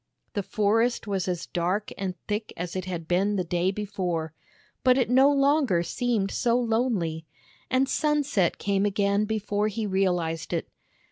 The 0.33 0.41
forest 0.41 1.05
was 1.05 1.27
as 1.27 1.45
dark 1.45 1.91
and 1.95 2.15
thick 2.27 2.51
as 2.57 2.75
it 2.75 2.85
had 2.85 3.07
been 3.07 3.35
the 3.35 3.43
day 3.43 3.69
before, 3.69 4.33
but 4.83 4.97
it 4.97 5.11
no 5.11 5.31
longer 5.31 5.83
seemed 5.83 6.31
so 6.31 6.57
lonely, 6.59 7.27
and 7.69 7.87
sunset 7.87 8.57
came 8.57 8.83
again 8.83 9.25
before 9.25 9.69
THE 9.69 9.73
BAG 9.73 9.73
OF 9.73 9.73
SMILES 9.73 9.75
he 9.75 9.85
realized 10.01 10.53
it. 10.53 10.69